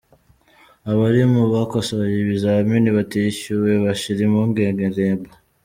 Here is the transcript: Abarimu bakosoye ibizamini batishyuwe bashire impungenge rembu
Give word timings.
Abarimu 0.91 1.41
bakosoye 1.53 2.15
ibizamini 2.23 2.89
batishyuwe 2.97 3.71
bashire 3.83 4.19
impungenge 4.27 4.85
rembu 4.95 5.33